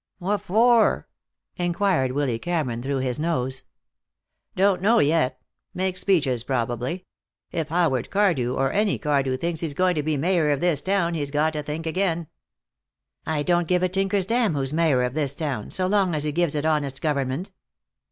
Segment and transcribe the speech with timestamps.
[0.19, 1.05] "Whaffor?"
[1.57, 3.65] inquired Willy Cameron, through his nose.
[4.55, 5.39] "Don't know yet.
[5.75, 7.05] Make speeches, probably.
[7.51, 11.13] If Howard Cardew, or any Cardew, thinks he's going to be mayor of this town,
[11.13, 12.25] he's got to think again."
[13.27, 16.31] "I don't give a tinker's dam who's mayor of this town, so long as he
[16.31, 17.51] gives it honest government."